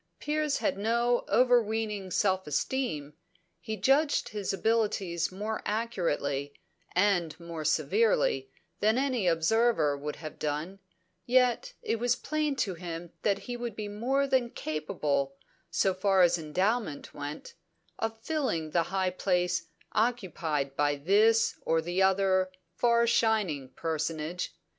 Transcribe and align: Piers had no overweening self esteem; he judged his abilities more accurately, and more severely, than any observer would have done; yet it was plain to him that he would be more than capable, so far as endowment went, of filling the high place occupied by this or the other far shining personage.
Piers 0.19 0.57
had 0.57 0.79
no 0.79 1.25
overweening 1.29 2.09
self 2.09 2.47
esteem; 2.47 3.13
he 3.59 3.77
judged 3.77 4.29
his 4.29 4.51
abilities 4.51 5.31
more 5.31 5.61
accurately, 5.63 6.55
and 6.95 7.39
more 7.39 7.63
severely, 7.63 8.49
than 8.79 8.97
any 8.97 9.27
observer 9.27 9.95
would 9.95 10.15
have 10.15 10.39
done; 10.39 10.79
yet 11.27 11.73
it 11.83 11.97
was 11.99 12.15
plain 12.15 12.55
to 12.55 12.73
him 12.73 13.11
that 13.21 13.37
he 13.45 13.55
would 13.55 13.75
be 13.75 13.87
more 13.87 14.25
than 14.25 14.49
capable, 14.49 15.35
so 15.69 15.93
far 15.93 16.23
as 16.23 16.35
endowment 16.35 17.13
went, 17.13 17.53
of 17.99 18.19
filling 18.23 18.71
the 18.71 18.81
high 18.89 19.11
place 19.11 19.67
occupied 19.91 20.75
by 20.75 20.95
this 20.95 21.59
or 21.63 21.79
the 21.79 22.01
other 22.01 22.51
far 22.73 23.05
shining 23.05 23.69
personage. 23.69 24.51